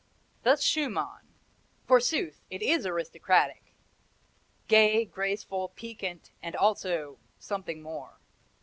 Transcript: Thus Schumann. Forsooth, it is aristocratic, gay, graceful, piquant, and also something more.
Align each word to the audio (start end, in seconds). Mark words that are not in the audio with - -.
Thus 0.41 0.63
Schumann. 0.63 1.35
Forsooth, 1.85 2.41
it 2.49 2.63
is 2.63 2.87
aristocratic, 2.87 3.75
gay, 4.67 5.05
graceful, 5.05 5.69
piquant, 5.75 6.31
and 6.41 6.55
also 6.55 7.19
something 7.37 7.83
more. 7.83 8.19